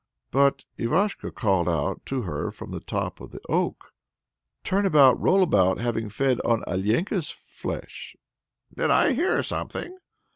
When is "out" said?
1.69-2.03